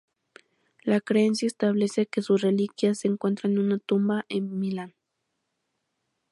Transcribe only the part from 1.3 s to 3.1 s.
establece que sus reliquias se